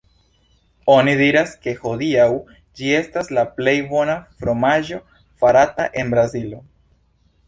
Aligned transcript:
Oni 0.91 1.11
diras 1.17 1.51
ke 1.65 1.73
hodiaŭ 1.81 2.25
ĝi 2.79 2.89
estas 3.01 3.29
la 3.39 3.43
plej 3.59 3.75
bona 3.91 4.15
fromaĝo 4.41 4.99
farata 5.45 5.87
en 6.03 6.11
Brazilo. 6.15 6.63